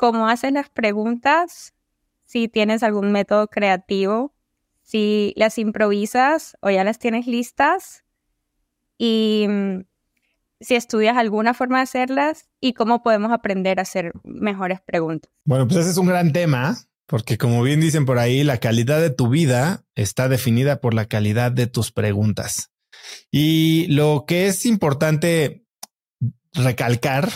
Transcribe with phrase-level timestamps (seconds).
[0.00, 1.74] cómo haces las preguntas,
[2.24, 4.34] si tienes algún método creativo,
[4.82, 8.02] si las improvisas o ya las tienes listas
[8.96, 9.80] y mm,
[10.58, 15.30] si estudias alguna forma de hacerlas y cómo podemos aprender a hacer mejores preguntas.
[15.44, 19.02] Bueno, pues ese es un gran tema, porque como bien dicen por ahí, la calidad
[19.02, 22.70] de tu vida está definida por la calidad de tus preguntas.
[23.30, 25.66] Y lo que es importante
[26.54, 27.28] recalcar,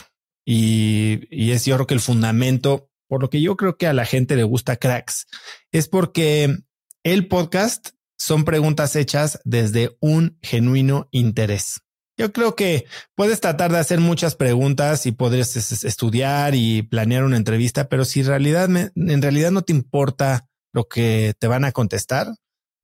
[0.45, 4.05] y, es yo creo que el fundamento, por lo que yo creo que a la
[4.05, 5.27] gente le gusta cracks,
[5.73, 6.59] es porque
[7.03, 11.81] el podcast son preguntas hechas desde un genuino interés.
[12.17, 17.37] Yo creo que puedes tratar de hacer muchas preguntas y podrías estudiar y planear una
[17.37, 21.73] entrevista, pero si en realidad, en realidad no te importa lo que te van a
[21.73, 22.29] contestar,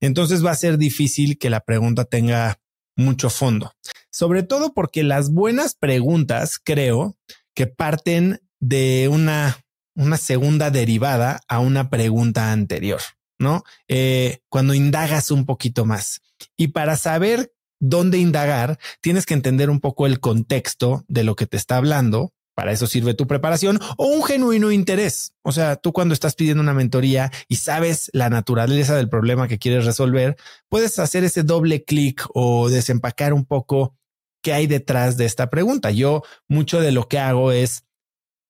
[0.01, 2.59] entonces va a ser difícil que la pregunta tenga
[2.97, 3.71] mucho fondo.
[4.11, 7.17] Sobre todo porque las buenas preguntas creo
[7.53, 9.57] que parten de una,
[9.95, 13.01] una segunda derivada a una pregunta anterior,
[13.39, 13.63] ¿no?
[13.87, 16.21] Eh, cuando indagas un poquito más.
[16.57, 21.47] Y para saber dónde indagar, tienes que entender un poco el contexto de lo que
[21.47, 22.31] te está hablando.
[22.53, 25.33] Para eso sirve tu preparación o un genuino interés.
[25.41, 29.57] O sea, tú cuando estás pidiendo una mentoría y sabes la naturaleza del problema que
[29.57, 30.35] quieres resolver,
[30.69, 33.95] puedes hacer ese doble clic o desempacar un poco
[34.41, 35.91] qué hay detrás de esta pregunta.
[35.91, 37.85] Yo mucho de lo que hago es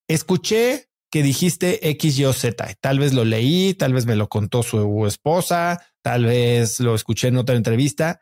[0.08, 2.76] escuché que dijiste X, Y o Z.
[2.80, 7.28] Tal vez lo leí, tal vez me lo contó su esposa, tal vez lo escuché
[7.28, 8.22] en otra entrevista.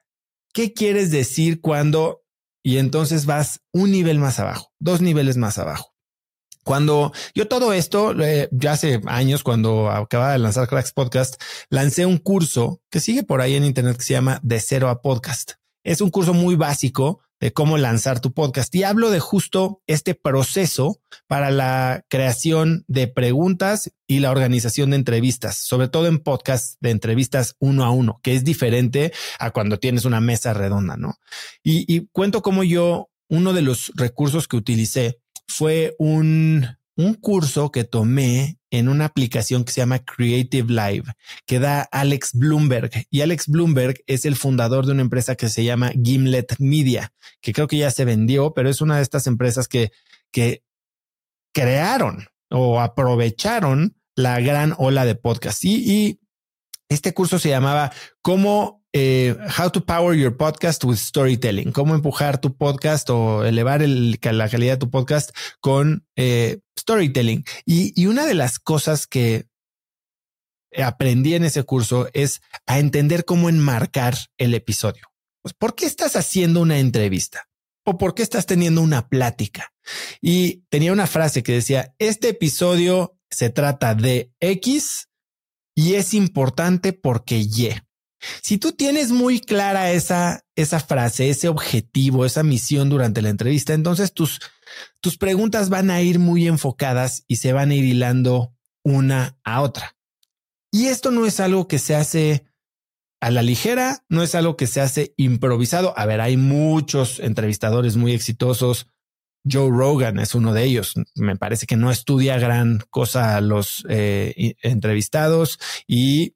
[0.54, 2.24] ¿Qué quieres decir cuando?
[2.64, 5.96] Y entonces vas un nivel más abajo, dos niveles más abajo.
[6.66, 8.14] Cuando yo todo esto,
[8.52, 13.42] ya hace años, cuando acababa de lanzar Cracks Podcast, lancé un curso que sigue por
[13.42, 15.54] ahí en Internet que se llama De Cero a Podcast.
[15.84, 18.74] Es un curso muy básico de cómo lanzar tu podcast.
[18.76, 24.98] Y hablo de justo este proceso para la creación de preguntas y la organización de
[24.98, 29.80] entrevistas, sobre todo en podcast de entrevistas uno a uno, que es diferente a cuando
[29.80, 31.16] tienes una mesa redonda, ¿no?
[31.64, 37.72] Y, y cuento cómo yo, uno de los recursos que utilicé fue un, un curso
[37.72, 41.06] que tomé en una aplicación que se llama Creative Live,
[41.46, 42.92] que da Alex Bloomberg.
[43.10, 47.54] Y Alex Bloomberg es el fundador de una empresa que se llama Gimlet Media, que
[47.54, 49.92] creo que ya se vendió, pero es una de estas empresas que,
[50.32, 50.64] que
[51.54, 55.64] crearon o aprovecharon la gran ola de podcast.
[55.66, 56.20] Y, y
[56.90, 57.92] este curso se llamaba
[58.22, 63.82] Cómo eh, how to Power Your Podcast with Storytelling, cómo empujar tu podcast o elevar
[63.82, 67.44] la calidad de tu podcast con eh, storytelling.
[67.66, 69.46] Y, una de las cosas que
[70.78, 75.08] aprendí en ese curso es a entender cómo enmarcar el episodio.
[75.42, 77.48] Pues, ¿por qué estás haciendo una entrevista?
[77.86, 79.72] ¿O por qué estás teniendo una plática?
[80.22, 85.10] Y tenía una frase que decía, este episodio se trata de X
[85.76, 87.70] y es importante porque Y.
[88.42, 93.74] Si tú tienes muy clara esa, esa frase, ese objetivo, esa misión durante la entrevista,
[93.74, 94.40] entonces tus,
[95.00, 98.54] tus preguntas van a ir muy enfocadas y se van a ir hilando
[98.84, 99.96] una a otra.
[100.72, 102.46] Y esto no es algo que se hace
[103.22, 105.94] a la ligera, no es algo que se hace improvisado.
[105.98, 108.88] A ver, hay muchos entrevistadores muy exitosos.
[109.50, 110.94] Joe Rogan es uno de ellos.
[111.16, 116.36] Me parece que no estudia gran cosa a los eh, entrevistados y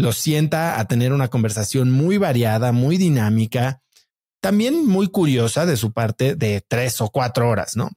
[0.00, 3.82] los sienta a tener una conversación muy variada, muy dinámica,
[4.40, 7.90] también muy curiosa de su parte de tres o cuatro horas, ¿no?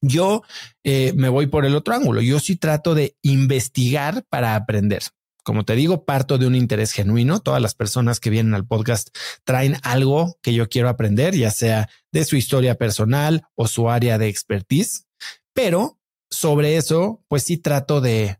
[0.00, 0.42] Yo
[0.84, 2.20] eh, me voy por el otro ángulo.
[2.20, 5.02] Yo sí trato de investigar para aprender.
[5.44, 7.40] Como te digo, parto de un interés genuino.
[7.40, 9.10] Todas las personas que vienen al podcast
[9.44, 14.18] traen algo que yo quiero aprender, ya sea de su historia personal o su área
[14.18, 15.06] de expertise.
[15.52, 16.00] Pero
[16.30, 18.38] sobre eso, pues sí trato de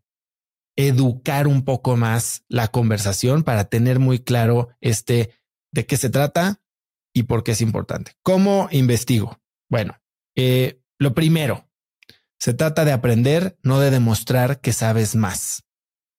[0.76, 5.34] educar un poco más la conversación para tener muy claro este
[5.72, 6.62] de qué se trata
[7.14, 8.12] y por qué es importante.
[8.22, 9.40] ¿Cómo investigo?
[9.68, 10.00] Bueno,
[10.36, 11.68] eh, lo primero,
[12.38, 15.64] se trata de aprender, no de demostrar que sabes más.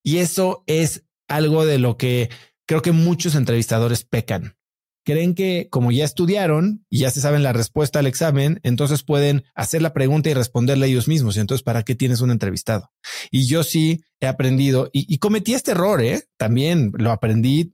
[0.04, 2.30] Y eso es algo de lo que
[2.68, 4.58] creo que muchos entrevistadores pecan
[5.04, 9.44] creen que como ya estudiaron y ya se saben la respuesta al examen, entonces pueden
[9.56, 11.38] hacer la pregunta y responderle ellos mismos.
[11.38, 12.92] Entonces, ¿para qué tienes un entrevistado?
[13.32, 16.24] Y yo sí he aprendido y, cometí este error, ¿eh?
[16.38, 17.74] También lo aprendí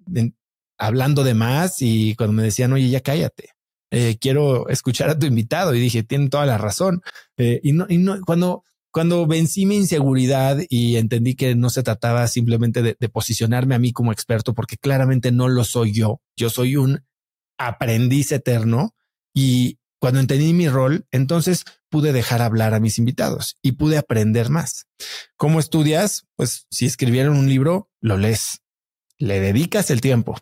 [0.78, 3.50] hablando de más y cuando me decían, oye, ya cállate.
[3.92, 7.02] Eh, quiero escuchar a tu invitado y dije, tienen toda la razón.
[7.38, 11.84] Eh, y no, y no, cuando, cuando vencí mi inseguridad y entendí que no se
[11.84, 16.22] trataba simplemente de, posicionarme a mí como experto, porque claramente no lo soy yo.
[16.36, 17.02] Yo soy un
[17.59, 18.95] aprendiz eterno
[19.33, 24.50] y cuando entendí mi rol, entonces pude dejar hablar a mis invitados y pude aprender
[24.50, 24.88] más.
[25.35, 26.25] ¿Cómo estudias?
[26.35, 28.61] Pues si escribieron un libro, lo lees,
[29.17, 30.38] le dedicas el tiempo,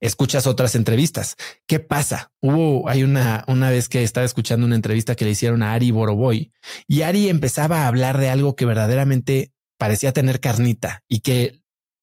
[0.00, 1.36] escuchas otras entrevistas.
[1.66, 2.32] ¿Qué pasa?
[2.40, 5.90] Hubo, hay una, una vez que estaba escuchando una entrevista que le hicieron a Ari
[5.90, 6.52] Boroboy
[6.88, 11.60] y Ari empezaba a hablar de algo que verdaderamente parecía tener carnita y que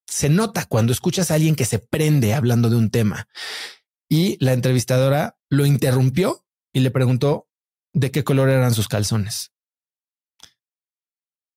[0.07, 3.27] se nota cuando escuchas a alguien que se prende hablando de un tema.
[4.11, 7.47] Y la entrevistadora lo interrumpió y le preguntó
[7.93, 9.53] de qué color eran sus calzones.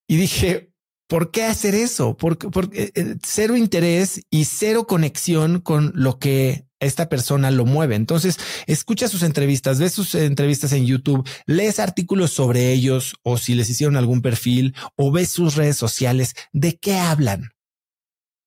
[0.06, 0.72] Y dije,
[1.08, 2.16] ¿por qué hacer eso?
[2.16, 7.96] Porque, porque eh, cero interés y cero conexión con lo que esta persona lo mueve.
[7.96, 13.56] Entonces, escucha sus entrevistas, ves sus entrevistas en YouTube, lees artículos sobre ellos o si
[13.56, 17.50] les hicieron algún perfil o ves sus redes sociales, ¿de qué hablan?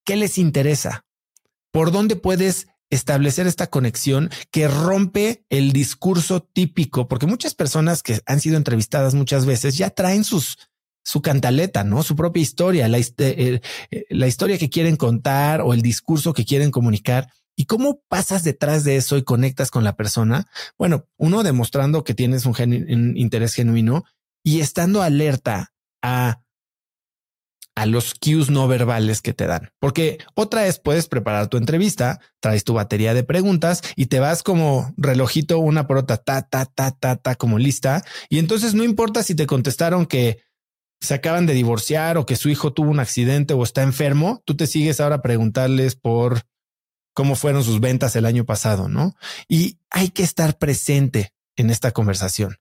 [0.05, 1.05] ¿Qué les interesa?
[1.73, 8.19] ¿Por dónde puedes establecer esta conexión que rompe el discurso típico, porque muchas personas que
[8.25, 10.57] han sido entrevistadas muchas veces ya traen sus
[11.03, 12.03] su cantaleta, ¿no?
[12.03, 13.61] Su propia historia, la, eh,
[13.91, 17.31] eh, la historia que quieren contar o el discurso que quieren comunicar.
[17.55, 20.47] ¿Y cómo pasas detrás de eso y conectas con la persona?
[20.77, 24.03] Bueno, uno demostrando que tienes un, un interés genuino
[24.43, 26.41] y estando alerta a
[27.77, 29.69] a los cues no verbales que te dan.
[29.79, 34.41] Porque otra vez puedes preparar tu entrevista, traes tu batería de preguntas y te vas
[34.41, 38.03] como relojito una por otra, ta, ta, ta, ta, ta, como lista.
[38.29, 40.39] Y entonces no importa si te contestaron que
[40.99, 44.57] se acaban de divorciar o que su hijo tuvo un accidente o está enfermo, tú
[44.57, 46.47] te sigues ahora a preguntarles por
[47.13, 49.13] cómo fueron sus ventas el año pasado, ¿no?
[49.47, 52.57] Y hay que estar presente en esta conversación.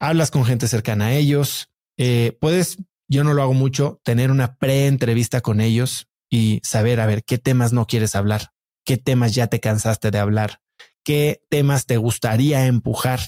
[0.00, 2.78] Hablas con gente cercana a ellos, eh, puedes
[3.10, 7.38] yo no lo hago mucho, tener una pre-entrevista con ellos y saber, a ver, qué
[7.38, 8.52] temas no quieres hablar,
[8.84, 10.62] qué temas ya te cansaste de hablar,
[11.04, 13.20] qué temas te gustaría empujar.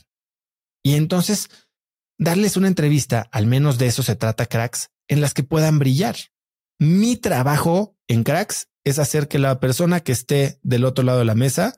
[0.85, 1.49] Y entonces,
[2.17, 6.17] darles una entrevista, al menos de eso se trata, cracks, en las que puedan brillar.
[6.79, 11.25] Mi trabajo en cracks es hacer que la persona que esté del otro lado de
[11.25, 11.75] la mesa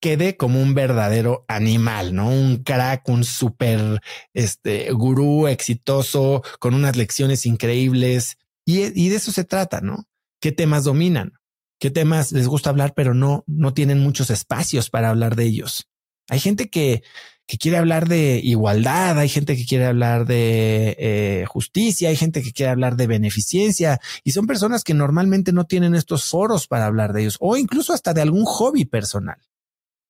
[0.00, 2.28] quede como un verdadero animal, ¿no?
[2.28, 4.02] Un crack, un super
[4.34, 8.36] este, gurú exitoso con unas lecciones increíbles.
[8.66, 10.06] Y, de eso se trata, ¿no?
[10.40, 11.32] ¿Qué temas dominan?
[11.78, 15.88] ¿Qué temas les gusta hablar, pero no, no tienen muchos espacios para hablar de ellos?
[16.28, 17.02] Hay gente que,
[17.46, 22.42] que quiere hablar de igualdad, hay gente que quiere hablar de eh, justicia, hay gente
[22.42, 26.86] que quiere hablar de beneficencia y son personas que normalmente no tienen estos foros para
[26.86, 29.38] hablar de ellos o incluso hasta de algún hobby personal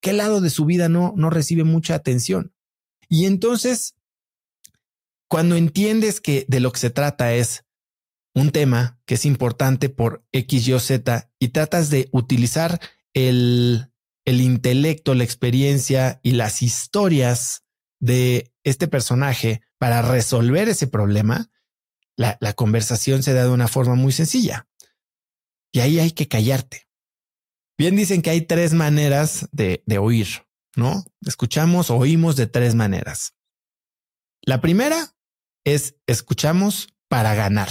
[0.04, 2.52] qué lado de su vida no, no recibe mucha atención.
[3.08, 3.96] Y entonces,
[5.28, 7.64] cuando entiendes que de lo que se trata es
[8.34, 12.80] un tema que es importante por X, Y Z y tratas de utilizar
[13.14, 13.90] el,
[14.26, 17.64] el intelecto, la experiencia y las historias
[17.98, 21.50] de este personaje para resolver ese problema,
[22.14, 24.68] la, la conversación se da de una forma muy sencilla.
[25.72, 26.83] Y ahí hay que callarte.
[27.76, 31.04] Bien dicen que hay tres maneras de, oír, ¿no?
[31.26, 33.34] Escuchamos oímos de tres maneras.
[34.42, 35.16] La primera
[35.64, 37.68] es escuchamos para ganar,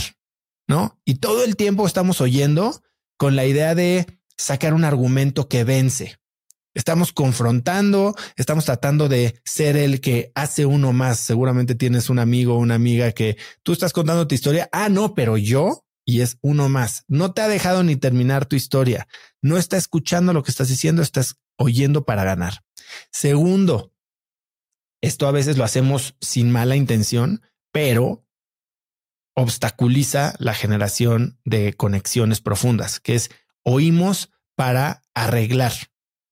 [0.67, 0.99] ¿no?
[1.05, 2.81] Y todo el tiempo estamos oyendo
[3.17, 6.17] con la idea de sacar un argumento que vence.
[6.73, 11.19] Estamos confrontando, estamos tratando de ser el que hace uno más.
[11.19, 14.69] Seguramente tienes un amigo o una amiga que tú estás contando tu historia.
[14.71, 17.03] Ah, no, pero yo y es uno más.
[17.07, 19.07] No te ha dejado ni terminar tu historia.
[19.41, 22.63] No está escuchando lo que estás diciendo, estás oyendo para ganar.
[23.11, 23.93] Segundo,
[25.01, 27.41] esto a veces lo hacemos sin mala intención,
[27.71, 28.25] pero
[29.35, 33.31] obstaculiza la generación de conexiones profundas, que es
[33.63, 35.73] oímos para arreglar.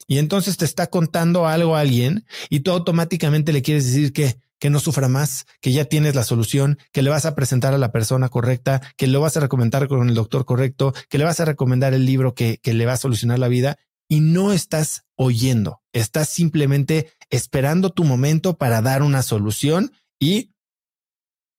[0.08, 4.40] Y entonces te está contando algo a alguien y tú automáticamente le quieres decir que
[4.62, 7.80] que no sufra más, que ya tienes la solución, que le vas a presentar a
[7.80, 11.40] la persona correcta, que lo vas a recomendar con el doctor correcto, que le vas
[11.40, 15.04] a recomendar el libro que, que le va a solucionar la vida y no estás
[15.16, 20.54] oyendo, estás simplemente esperando tu momento para dar una solución y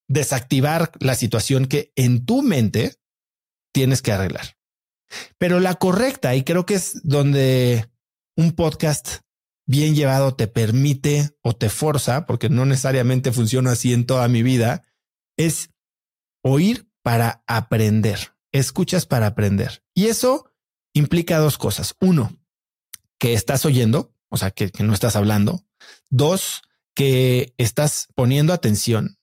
[0.09, 2.94] desactivar la situación que en tu mente
[3.73, 4.56] tienes que arreglar.
[5.38, 7.90] Pero la correcta, y creo que es donde
[8.37, 9.23] un podcast
[9.66, 14.42] bien llevado te permite o te forza, porque no necesariamente funciona así en toda mi
[14.42, 14.83] vida,
[15.37, 15.71] es
[16.42, 18.35] oír para aprender.
[18.52, 19.83] Escuchas para aprender.
[19.95, 20.52] Y eso
[20.92, 21.95] implica dos cosas.
[22.00, 22.37] Uno,
[23.19, 25.64] que estás oyendo, o sea, que, no estás hablando.
[26.11, 26.62] Dos,
[26.95, 29.19] que estás poniendo atención.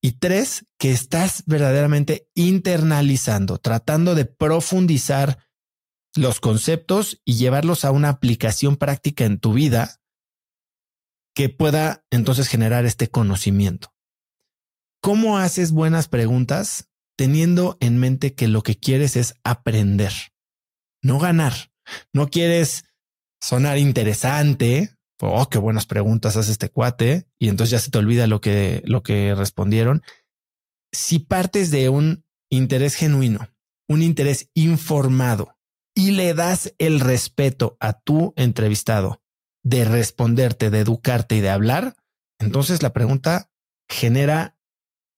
[0.00, 5.38] Y tres, que estás verdaderamente internalizando, tratando de profundizar
[6.16, 10.00] los conceptos y llevarlos a una aplicación práctica en tu vida
[11.34, 13.94] que pueda entonces generar este conocimiento.
[15.02, 20.12] ¿Cómo haces buenas preguntas teniendo en mente que lo que quieres es aprender,
[21.02, 21.52] no ganar?
[22.12, 22.84] No quieres
[23.40, 24.96] sonar interesante.
[25.20, 27.28] Oh, qué buenas preguntas hace este cuate.
[27.38, 30.02] Y entonces ya se te olvida lo que, lo que respondieron.
[30.92, 33.48] Si partes de un interés genuino,
[33.88, 35.55] un interés informado
[35.96, 39.22] y le das el respeto a tu entrevistado
[39.64, 41.96] de responderte, de educarte y de hablar,
[42.38, 43.50] entonces la pregunta
[43.88, 44.58] genera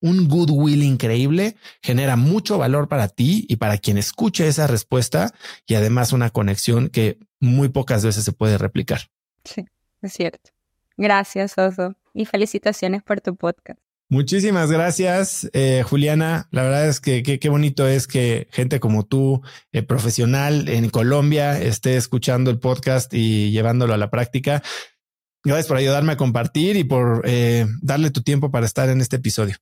[0.00, 5.34] un goodwill increíble, genera mucho valor para ti y para quien escuche esa respuesta
[5.66, 9.10] y además una conexión que muy pocas veces se puede replicar.
[9.44, 9.66] Sí,
[10.00, 10.50] es cierto.
[10.96, 13.80] Gracias, Oso, y felicitaciones por tu podcast.
[14.10, 16.48] Muchísimas gracias, eh, Juliana.
[16.50, 21.60] La verdad es que qué bonito es que gente como tú, eh, profesional en Colombia,
[21.60, 24.62] esté escuchando el podcast y llevándolo a la práctica.
[25.44, 29.16] Gracias por ayudarme a compartir y por eh, darle tu tiempo para estar en este
[29.16, 29.58] episodio.